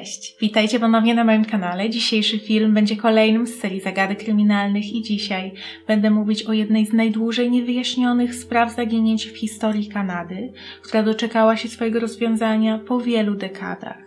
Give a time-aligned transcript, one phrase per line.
[0.00, 1.90] Cześć, witajcie ponownie na moim kanale.
[1.90, 5.52] Dzisiejszy film będzie kolejnym z serii zagadek kryminalnych i dzisiaj
[5.86, 11.68] będę mówić o jednej z najdłużej niewyjaśnionych spraw zaginięć w historii Kanady, która doczekała się
[11.68, 14.02] swojego rozwiązania po wielu dekadach.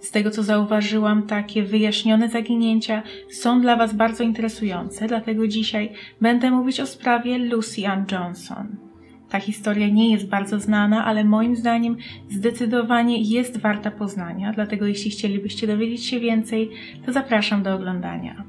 [0.00, 6.50] Z tego co zauważyłam, takie wyjaśnione zaginięcia są dla Was bardzo interesujące, dlatego dzisiaj będę
[6.50, 8.91] mówić o sprawie Lucy Ann Johnson.
[9.32, 11.96] Ta historia nie jest bardzo znana, ale moim zdaniem
[12.30, 16.70] zdecydowanie jest warta poznania, dlatego jeśli chcielibyście dowiedzieć się więcej,
[17.06, 18.44] to zapraszam do oglądania.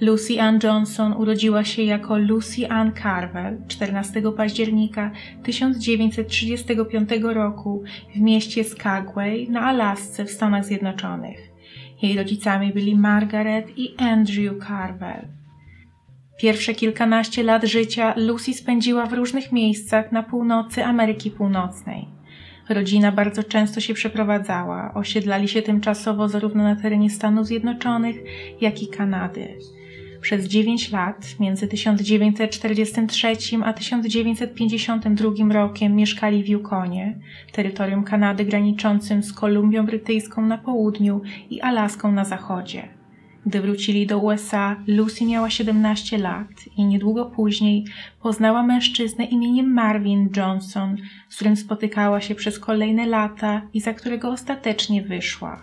[0.00, 5.10] Lucy Ann Johnson urodziła się jako Lucy Ann Carvel 14 października
[5.42, 7.82] 1935 roku
[8.14, 11.38] w mieście Skagway na Alasce w Stanach Zjednoczonych.
[12.02, 15.43] Jej rodzicami byli Margaret i Andrew Carvel.
[16.36, 22.08] Pierwsze kilkanaście lat życia Lucy spędziła w różnych miejscach na północy Ameryki Północnej.
[22.68, 28.16] Rodzina bardzo często się przeprowadzała, osiedlali się tymczasowo zarówno na terenie Stanów Zjednoczonych,
[28.60, 29.58] jak i Kanady.
[30.20, 33.28] Przez 9 lat, między 1943
[33.64, 37.18] a 1952 rokiem, mieszkali w Yukonie,
[37.52, 42.93] terytorium Kanady graniczącym z Kolumbią Brytyjską na południu i Alaską na zachodzie.
[43.46, 47.84] Gdy wrócili do USA, Lucy miała 17 lat i niedługo później
[48.22, 50.96] poznała mężczyznę imieniem Marvin Johnson,
[51.28, 55.62] z którym spotykała się przez kolejne lata i za którego ostatecznie wyszła.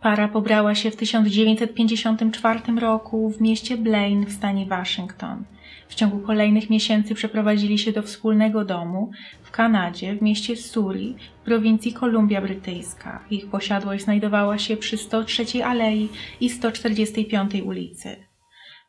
[0.00, 5.44] Para pobrała się w 1954 roku w mieście Blaine w stanie Waszyngton.
[5.92, 9.10] W ciągu kolejnych miesięcy przeprowadzili się do wspólnego domu
[9.42, 13.24] w Kanadzie, w mieście Surrey, w prowincji Kolumbia Brytyjska.
[13.30, 16.08] Ich posiadłość znajdowała się przy 103 Alei
[16.40, 18.16] i 145 ulicy.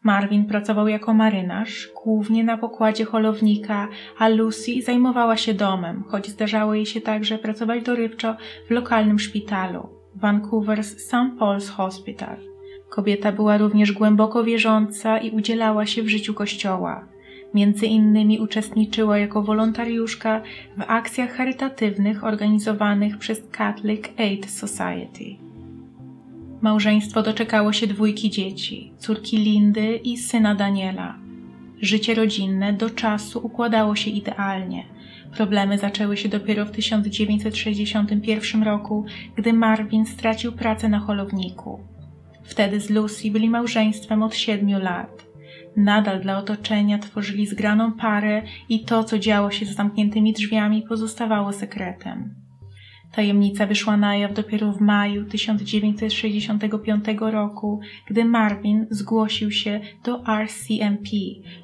[0.03, 3.87] Marvin pracował jako marynarz, głównie na pokładzie holownika,
[4.17, 8.35] a Lucy zajmowała się domem, choć zdarzało jej się także pracować dorywczo
[8.67, 11.39] w lokalnym szpitalu, Vancouver's St.
[11.39, 12.52] Paul's Hospital.
[12.93, 17.05] Kobieta była również głęboko wierząca i udzielała się w życiu kościoła.
[17.53, 20.41] Między innymi uczestniczyła jako wolontariuszka
[20.77, 25.23] w akcjach charytatywnych organizowanych przez Catholic Aid Society.
[26.61, 31.15] Małżeństwo doczekało się dwójki dzieci, córki Lindy i syna Daniela.
[31.81, 34.85] Życie rodzinne do czasu układało się idealnie.
[35.37, 39.05] Problemy zaczęły się dopiero w 1961 roku,
[39.35, 41.92] gdy Marvin stracił pracę na holowniku.
[42.43, 45.25] Wtedy z Lucy byli małżeństwem od siedmiu lat.
[45.77, 51.53] Nadal dla otoczenia tworzyli zgraną parę i to, co działo się za zamkniętymi drzwiami, pozostawało
[51.53, 52.35] sekretem.
[53.11, 61.09] Tajemnica wyszła na jaw dopiero w maju 1965 roku, gdy Marvin zgłosił się do RCMP,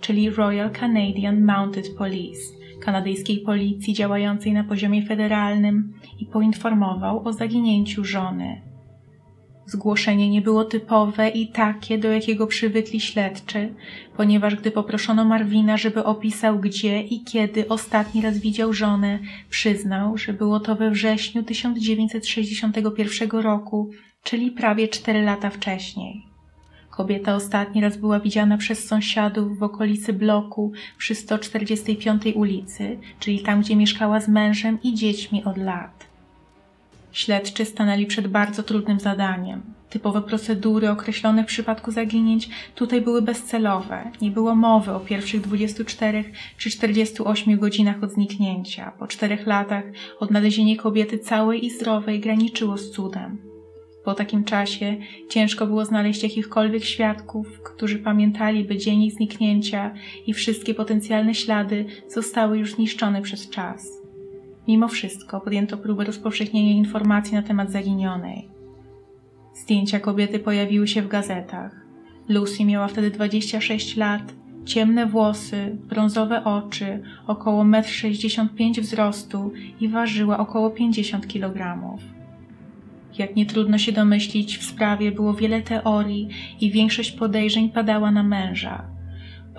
[0.01, 2.41] czyli Royal Canadian Mounted Police,
[2.81, 8.68] kanadyjskiej policji działającej na poziomie federalnym i poinformował o zaginięciu żony.
[9.69, 13.73] Zgłoszenie nie było typowe i takie, do jakiego przywykli śledczy,
[14.17, 19.19] ponieważ gdy poproszono Marwina, żeby opisał gdzie i kiedy ostatni raz widział żonę,
[19.49, 23.89] przyznał, że było to we wrześniu 1961 roku,
[24.23, 26.25] czyli prawie cztery lata wcześniej.
[26.89, 33.61] Kobieta ostatni raz była widziana przez sąsiadów w okolicy bloku przy 145 ulicy, czyli tam,
[33.61, 36.08] gdzie mieszkała z mężem i dziećmi od lat.
[37.11, 39.61] Śledczy stanęli przed bardzo trudnym zadaniem.
[39.89, 44.11] Typowe procedury określone w przypadku zaginięć tutaj były bezcelowe.
[44.21, 46.23] Nie było mowy o pierwszych 24
[46.57, 48.91] czy 48 godzinach od zniknięcia.
[48.99, 49.83] Po czterech latach
[50.19, 53.37] odnalezienie kobiety całej i zdrowej graniczyło z cudem.
[54.03, 54.97] Po takim czasie
[55.29, 59.93] ciężko było znaleźć jakichkolwiek świadków, którzy pamiętaliby dzień ich zniknięcia
[60.27, 64.08] i wszystkie potencjalne ślady zostały już zniszczone przez czas.
[64.69, 68.49] Mimo wszystko podjęto próbę rozpowszechnienia informacji na temat zaginionej.
[69.53, 71.85] Zdjęcia kobiety pojawiły się w gazetach.
[72.27, 74.33] Lucy miała wtedy 26 lat,
[74.65, 81.77] ciemne włosy, brązowe oczy, około 1,65 m wzrostu i ważyła około 50 kg.
[83.17, 86.29] Jak nie trudno się domyślić, w sprawie było wiele teorii
[86.61, 88.98] i większość podejrzeń padała na męża.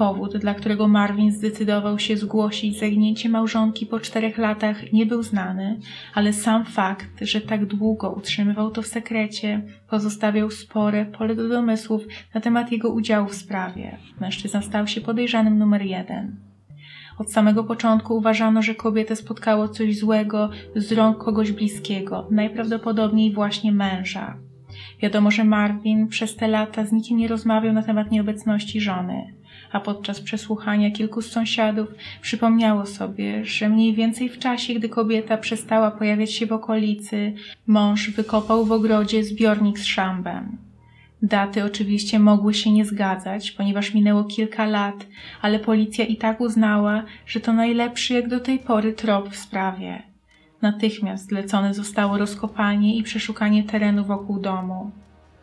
[0.00, 5.81] Powód, dla którego Marvin zdecydował się zgłosić zaginięcie małżonki po czterech latach, nie był znany,
[6.14, 12.02] ale sam fakt, że tak długo utrzymywał to w sekrecie, pozostawiał spore pole do domysłów
[12.35, 13.99] na temat jego udziału w sprawie.
[14.20, 16.37] Mężczyzna stał się podejrzanym numer jeden.
[17.19, 23.73] Od samego początku uważano, że kobietę spotkało coś złego z rąk kogoś bliskiego, najprawdopodobniej właśnie
[23.73, 24.37] męża.
[25.03, 29.39] Wiadomo, że Marvin przez te lata z nikim nie rozmawiał na temat nieobecności żony.
[29.72, 31.88] A podczas przesłuchania kilku z sąsiadów
[32.20, 37.32] przypomniało sobie, że mniej więcej w czasie, gdy kobieta przestała pojawiać się w okolicy,
[37.66, 40.58] mąż wykopał w ogrodzie zbiornik z szambem.
[41.22, 45.06] Daty oczywiście mogły się nie zgadzać, ponieważ minęło kilka lat,
[45.42, 50.02] ale policja i tak uznała, że to najlepszy jak do tej pory trop w sprawie.
[50.62, 54.90] Natychmiast zlecone zostało rozkopanie i przeszukanie terenu wokół domu.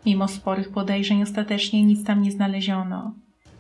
[0.06, 3.14] Mimo sporych podejrzeń ostatecznie nic tam nie znaleziono.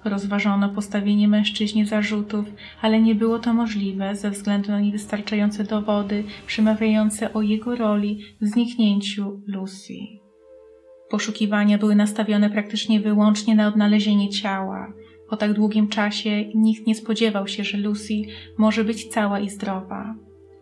[0.09, 2.45] Rozważono postawienie mężczyźnie zarzutów,
[2.81, 8.45] ale nie było to możliwe ze względu na niewystarczające dowody przemawiające o jego roli w
[8.45, 9.94] zniknięciu Lucy.
[11.09, 14.94] Poszukiwania były nastawione praktycznie wyłącznie na odnalezienie ciała.
[15.30, 18.13] Po tak długim czasie nikt nie spodziewał się, że Lucy
[18.57, 20.15] może być cała i zdrowa.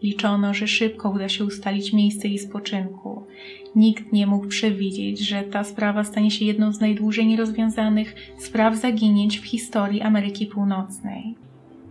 [0.03, 3.27] Liczono, że szybko uda się ustalić miejsce jej spoczynku.
[3.75, 9.39] Nikt nie mógł przewidzieć, że ta sprawa stanie się jedną z najdłużej nierozwiązanych spraw zaginięć
[9.39, 11.35] w historii Ameryki Północnej.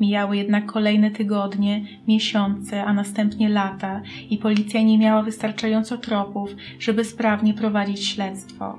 [0.01, 7.05] Mijały jednak kolejne tygodnie, miesiące, a następnie lata i policja nie miała wystarczająco tropów, żeby
[7.05, 8.79] sprawnie prowadzić śledztwo.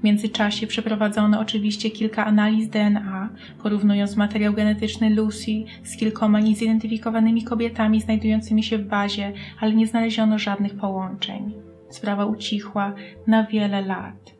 [0.00, 3.28] W międzyczasie przeprowadzono oczywiście kilka analiz DNA,
[3.62, 10.38] porównując materiał genetyczny Lucy z kilkoma niezidentyfikowanymi kobietami znajdującymi się w bazie, ale nie znaleziono
[10.38, 11.73] żadnych połączeń.
[11.94, 12.94] Sprawa ucichła
[13.26, 14.34] na wiele lat.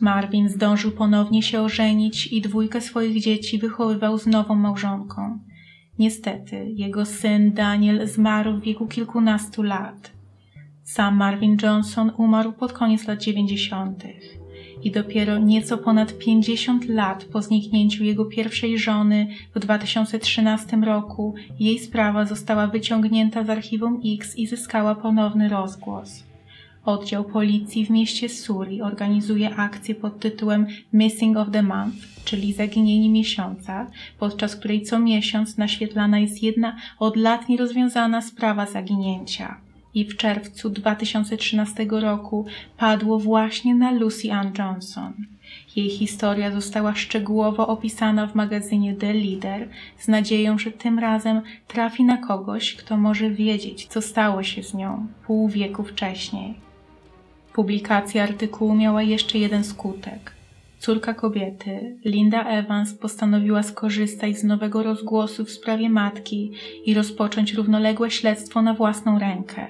[0.00, 5.38] Marvin zdążył ponownie się ożenić i dwójkę swoich dzieci wychowywał z nową małżonką.
[5.98, 10.12] Niestety, jego syn Daniel zmarł w wieku kilkunastu lat.
[10.82, 14.38] Sam Marvin Johnson umarł pod koniec lat dziewięćdziesiątych
[14.82, 21.78] i dopiero nieco ponad 50 lat po zniknięciu jego pierwszej żony w 2013 roku jej
[21.78, 26.31] sprawa została wyciągnięta z archiwum X i zyskała ponowny rozgłos.
[26.84, 33.10] Oddział policji w mieście Surrey organizuje akcję pod tytułem Missing of the Month, czyli Zaginienie
[33.10, 33.86] Miesiąca,
[34.18, 39.60] podczas której co miesiąc naświetlana jest jedna od lat nierozwiązana sprawa zaginięcia
[39.94, 42.46] i w czerwcu 2013 roku
[42.76, 45.12] padło właśnie na Lucy Ann Johnson.
[45.76, 49.68] Jej historia została szczegółowo opisana w magazynie The Leader
[49.98, 54.74] z nadzieją, że tym razem trafi na kogoś, kto może wiedzieć, co stało się z
[54.74, 56.71] nią pół wieku wcześniej.
[57.54, 60.32] Publikacja artykułu miała jeszcze jeden skutek.
[60.78, 66.52] Córka kobiety, Linda Evans, postanowiła skorzystać z nowego rozgłosu w sprawie matki
[66.84, 69.66] i rozpocząć równoległe śledztwo na własną rękę.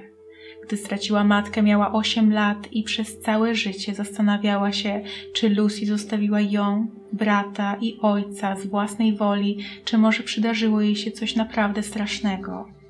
[0.66, 5.00] Gdy straciła matkę, miała 8 lat i przez całe życie zastanawiała się,
[5.34, 11.10] czy Lucy zostawiła ją, brata i ojca z własnej woli, czy może przydarzyło jej się
[11.10, 12.81] coś naprawdę strasznego.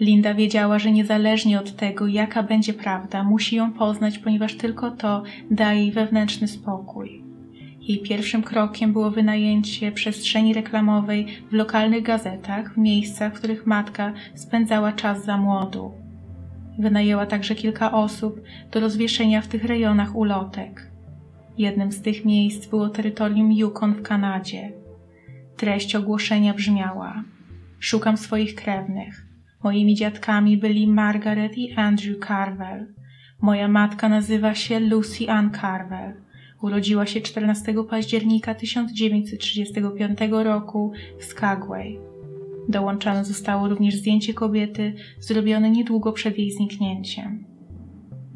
[0.00, 5.22] Linda wiedziała, że niezależnie od tego, jaka będzie prawda, musi ją poznać, ponieważ tylko to
[5.50, 7.22] daje jej wewnętrzny spokój.
[7.80, 14.12] Jej pierwszym krokiem było wynajęcie przestrzeni reklamowej w lokalnych gazetach, w miejscach, w których matka
[14.34, 15.92] spędzała czas za młodu.
[16.78, 18.40] Wynajęła także kilka osób
[18.72, 20.90] do rozwieszenia w tych rejonach ulotek.
[21.58, 24.72] Jednym z tych miejsc było terytorium Yukon w Kanadzie.
[25.56, 27.24] Treść ogłoszenia brzmiała:
[27.78, 29.29] Szukam swoich krewnych.
[29.62, 32.86] Moimi dziadkami byli Margaret i Andrew Carvel.
[33.40, 36.12] Moja matka nazywa się Lucy Ann Carvel.
[36.62, 41.98] Urodziła się 14 października 1935 roku w Skagway.
[42.68, 47.44] Dołączone zostało również zdjęcie kobiety, zrobione niedługo przed jej zniknięciem.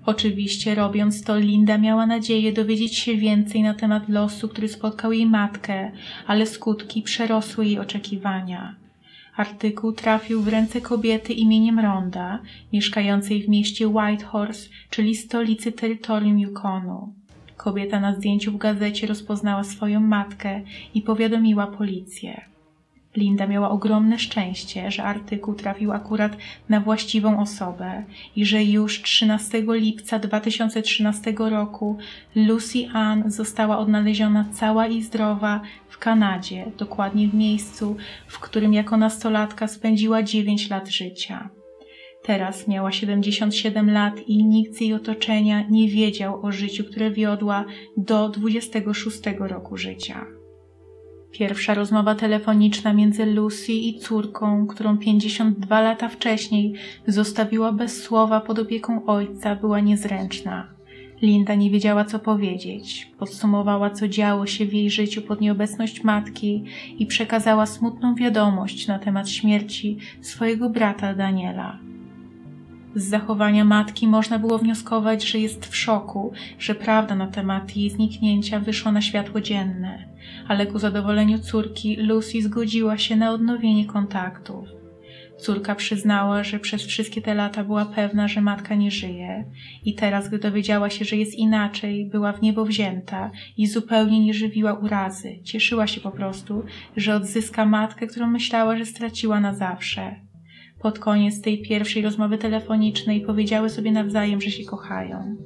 [0.06, 5.26] Oczywiście, robiąc to, Linda miała nadzieję dowiedzieć się więcej na temat losu, który spotkał jej
[5.26, 5.92] matkę,
[6.26, 8.83] ale skutki przerosły jej oczekiwania.
[9.36, 12.38] Artykuł trafił w ręce kobiety imieniem Ronda,
[12.72, 17.14] mieszkającej w mieście Whitehorse, czyli stolicy terytorium Yukonu.
[17.56, 20.60] Kobieta na zdjęciu w gazecie rozpoznała swoją matkę
[20.94, 22.53] i powiadomiła policję.
[23.16, 26.36] Linda miała ogromne szczęście, że artykuł trafił akurat
[26.68, 28.04] na właściwą osobę
[28.36, 31.98] i że już 13 lipca 2013 roku
[32.34, 38.96] Lucy Ann została odnaleziona cała i zdrowa w Kanadzie, dokładnie w miejscu, w którym jako
[38.96, 41.50] nastolatka spędziła 9 lat życia.
[42.22, 47.64] Teraz miała 77 lat i nikt z jej otoczenia nie wiedział o życiu, które wiodła
[47.96, 50.26] do 26 roku życia.
[51.38, 56.74] Pierwsza rozmowa telefoniczna między Lucy i córką, którą 52 lata wcześniej
[57.06, 60.66] zostawiła bez słowa pod opieką ojca, była niezręczna.
[61.22, 63.10] Linda nie wiedziała, co powiedzieć.
[63.18, 66.64] Podsumowała, co działo się w jej życiu pod nieobecność matki
[66.98, 71.78] i przekazała smutną wiadomość na temat śmierci swojego brata Daniela.
[72.94, 77.90] Z zachowania matki można było wnioskować, że jest w szoku, że prawda na temat jej
[77.90, 80.08] zniknięcia wyszła na światło dzienne,
[80.48, 84.68] ale ku zadowoleniu córki Lucy zgodziła się na odnowienie kontaktów.
[85.38, 89.44] Córka przyznała, że przez wszystkie te lata była pewna, że matka nie żyje
[89.84, 94.34] i teraz, gdy dowiedziała się, że jest inaczej, była w niebo wzięta i zupełnie nie
[94.34, 95.38] żywiła urazy.
[95.44, 96.64] Cieszyła się po prostu,
[96.96, 100.16] że odzyska matkę, którą myślała, że straciła na zawsze.
[100.84, 105.36] Pod koniec tej pierwszej rozmowy telefonicznej powiedziały sobie nawzajem, że się kochają.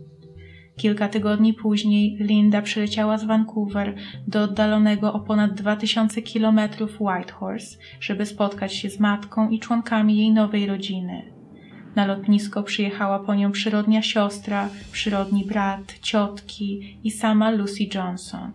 [0.77, 3.95] Kilka tygodni później Linda przyleciała z Vancouver
[4.27, 10.33] do oddalonego o ponad 2000 kilometrów Whitehorse, żeby spotkać się z matką i członkami jej
[10.33, 11.23] nowej rodziny.
[11.97, 18.53] Na lotnisko przyjechała po nią przyrodnia siostra, przyrodni brat, ciotki i sama Lucy Johnson.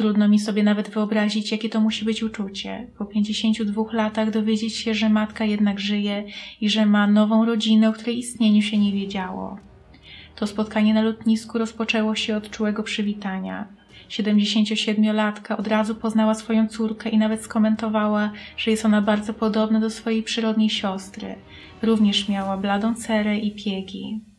[0.00, 2.86] Trudno mi sobie nawet wyobrazić, jakie to musi być uczucie.
[2.98, 6.24] Po 52 latach dowiedzieć się, że matka jednak żyje
[6.60, 9.58] i że ma nową rodzinę, o której istnieniu się nie wiedziało.
[10.36, 13.68] To spotkanie na lotnisku rozpoczęło się od czułego przywitania.
[14.10, 19.90] 77-latka od razu poznała swoją córkę i nawet skomentowała, że jest ona bardzo podobna do
[19.90, 21.34] swojej przyrodniej siostry.
[21.82, 24.29] Również miała bladą cerę i piegi.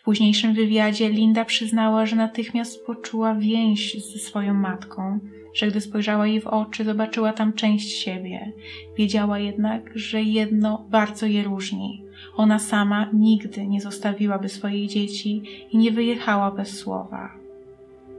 [0.00, 5.18] W późniejszym wywiadzie Linda przyznała, że natychmiast poczuła więź ze swoją matką,
[5.54, 8.52] że gdy spojrzała jej w oczy, zobaczyła tam część siebie.
[8.98, 12.02] Wiedziała jednak, że jedno bardzo je różni.
[12.36, 17.32] Ona sama nigdy nie zostawiłaby swoich dzieci i nie wyjechała bez słowa.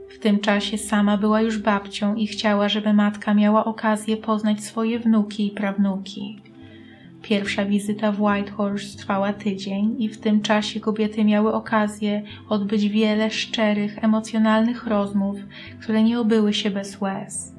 [0.08, 4.98] W tym czasie sama była już babcią i chciała, żeby matka miała okazję poznać swoje
[4.98, 6.38] wnuki i prawnuki.
[7.22, 13.30] Pierwsza wizyta w Whitehorse trwała tydzień i w tym czasie kobiety miały okazję odbyć wiele
[13.30, 15.36] szczerych, emocjonalnych rozmów,
[15.80, 17.52] które nie obyły się bez łez.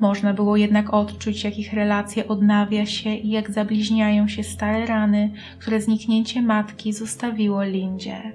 [0.00, 5.32] Można było jednak odczuć, jak ich relacja odnawia się i jak zabliźniają się stare rany,
[5.58, 8.32] które zniknięcie matki zostawiło Lindzie.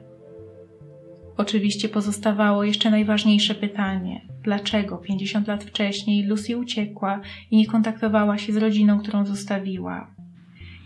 [1.38, 7.22] Oczywiście pozostawało jeszcze najważniejsze pytanie: dlaczego 50 lat wcześniej Lucy uciekła
[7.52, 10.19] i nie kontaktowała się z rodziną, którą zostawiła?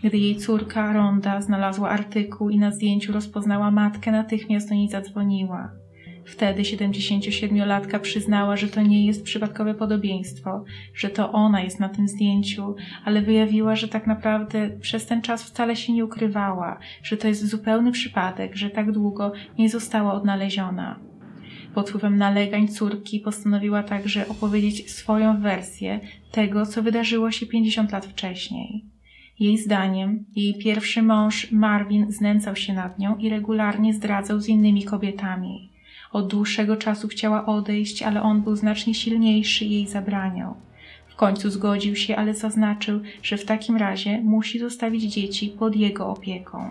[0.04, 5.72] Gdy jej córka Ronda znalazła artykuł i na zdjęciu rozpoznała matkę, natychmiast do niej zadzwoniła.
[6.24, 12.08] Wtedy 77-latka przyznała, że to nie jest przypadkowe podobieństwo, że to ona jest na tym
[12.08, 17.28] zdjęciu, ale wyjawiła, że tak naprawdę przez ten czas wcale się nie ukrywała, że to
[17.28, 21.00] jest zupełny przypadek, że tak długo nie została odnaleziona.
[21.74, 28.06] Pod wpływem nalegań córki postanowiła także opowiedzieć swoją wersję tego, co wydarzyło się 50 lat
[28.06, 28.93] wcześniej.
[29.40, 34.84] Jej zdaniem, jej pierwszy mąż Marvin znęcał się nad nią i regularnie zdradzał z innymi
[34.84, 35.70] kobietami.
[36.12, 40.54] Od dłuższego czasu chciała odejść, ale on był znacznie silniejszy i jej zabraniał.
[41.08, 46.08] W końcu zgodził się, ale zaznaczył, że w takim razie musi zostawić dzieci pod jego
[46.08, 46.70] opieką.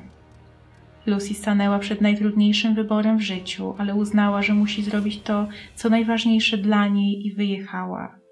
[1.05, 6.57] Lucy stanęła przed najtrudniejszym wyborem w życiu, ale uznała, że musi zrobić to, co najważniejsze
[6.57, 8.22] dla niej i wyjechała.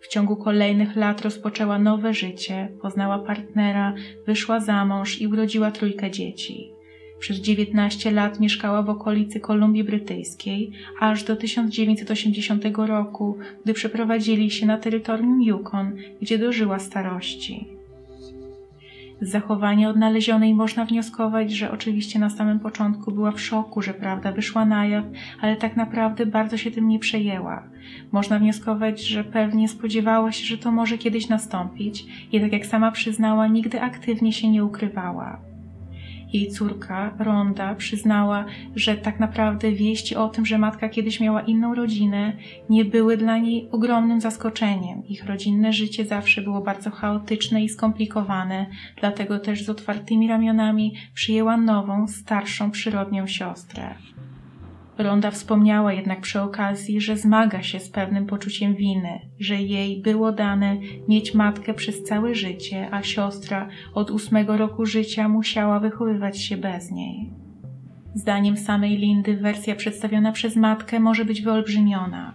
[0.00, 3.94] W ciągu kolejnych lat rozpoczęła nowe życie, poznała partnera,
[4.26, 6.70] wyszła za mąż i urodziła trójkę dzieci.
[7.18, 14.66] Przez 19 lat mieszkała w okolicy Kolumbii Brytyjskiej, aż do 1980 roku, gdy przeprowadzili się
[14.66, 17.79] na terytorium Yukon, gdzie dożyła starości.
[19.20, 24.32] Z zachowania odnalezionej można wnioskować, że oczywiście na samym początku była w szoku, że prawda
[24.32, 25.04] wyszła na jaw,
[25.40, 27.62] ale tak naprawdę bardzo się tym nie przejęła.
[28.12, 33.46] Można wnioskować, że pewnie spodziewała się, że to może kiedyś nastąpić, jednak jak sama przyznała,
[33.46, 35.40] nigdy aktywnie się nie ukrywała.
[36.32, 38.44] Jej córka, Ronda, przyznała,
[38.76, 42.32] że tak naprawdę wieści o tym, że matka kiedyś miała inną rodzinę,
[42.68, 45.06] nie były dla niej ogromnym zaskoczeniem.
[45.08, 48.66] Ich rodzinne życie zawsze było bardzo chaotyczne i skomplikowane,
[49.00, 53.94] dlatego też z otwartymi ramionami przyjęła nową, starszą przyrodnią siostrę.
[55.02, 60.32] Ronda wspomniała jednak przy okazji, że zmaga się z pewnym poczuciem winy, że jej było
[60.32, 60.76] dane
[61.08, 66.90] mieć matkę przez całe życie, a siostra od ósmego roku życia musiała wychowywać się bez
[66.90, 67.30] niej.
[68.14, 72.34] Zdaniem samej Lindy wersja przedstawiona przez matkę może być wyolbrzymiona.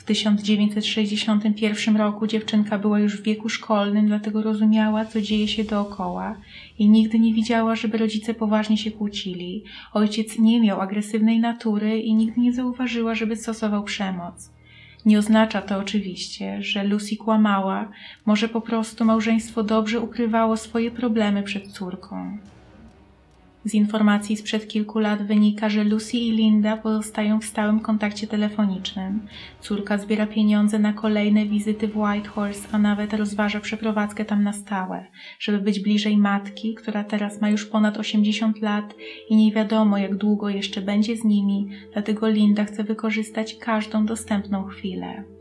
[0.00, 6.36] W 1961 roku dziewczynka była już w wieku szkolnym, dlatego rozumiała, co dzieje się dookoła
[6.78, 9.64] i nigdy nie widziała, żeby rodzice poważnie się kłócili.
[9.92, 14.50] Ojciec nie miał agresywnej natury i nigdy nie zauważyła, żeby stosował przemoc.
[15.06, 17.88] Nie oznacza to oczywiście, że Lucy kłamała,
[18.26, 22.38] może po prostu małżeństwo dobrze ukrywało swoje problemy przed córką.
[23.64, 29.26] Z informacji sprzed kilku lat wynika, że Lucy i Linda pozostają w stałym kontakcie telefonicznym.
[29.60, 35.06] Córka zbiera pieniądze na kolejne wizyty w Whitehorse, a nawet rozważa przeprowadzkę tam na stałe,
[35.40, 38.94] żeby być bliżej matki, która teraz ma już ponad 80 lat
[39.28, 44.64] i nie wiadomo jak długo jeszcze będzie z nimi, dlatego Linda chce wykorzystać każdą dostępną
[44.64, 45.39] chwilę.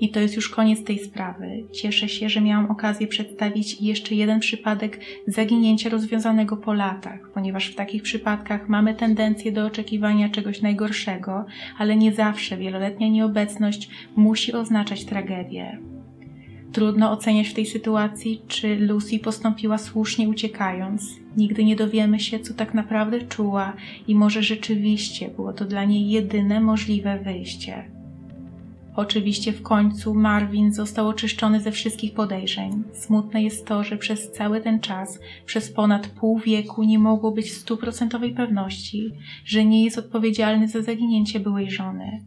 [0.00, 1.64] I to jest już koniec tej sprawy.
[1.72, 7.74] Cieszę się, że miałam okazję przedstawić jeszcze jeden przypadek zaginięcia rozwiązanego po latach, ponieważ w
[7.74, 11.44] takich przypadkach mamy tendencję do oczekiwania czegoś najgorszego,
[11.78, 15.78] ale nie zawsze wieloletnia nieobecność musi oznaczać tragedię.
[16.72, 21.02] Trudno oceniać w tej sytuacji, czy Lucy postąpiła słusznie uciekając.
[21.36, 23.72] Nigdy nie dowiemy się, co tak naprawdę czuła
[24.08, 27.97] i może rzeczywiście było to dla niej jedyne możliwe wyjście.
[28.98, 32.84] Oczywiście w końcu Marvin został oczyszczony ze wszystkich podejrzeń.
[32.92, 37.52] Smutne jest to, że przez cały ten czas, przez ponad pół wieku nie mogło być
[37.52, 39.10] stuprocentowej pewności,
[39.44, 42.26] że nie jest odpowiedzialny za zaginięcie byłej żony.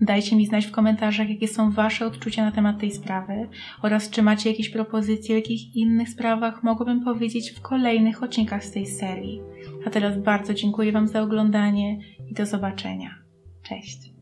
[0.00, 3.48] Dajcie mi znać w komentarzach, jakie są Wasze odczucia na temat tej sprawy
[3.82, 8.72] oraz czy macie jakieś propozycje, o jakich innych sprawach mogłabym powiedzieć w kolejnych odcinkach z
[8.72, 9.40] tej serii.
[9.86, 11.98] A teraz bardzo dziękuję Wam za oglądanie
[12.30, 13.10] i do zobaczenia.
[13.62, 14.17] Cześć!